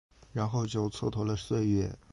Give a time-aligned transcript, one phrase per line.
[0.33, 1.95] 然后就蹉跎了岁月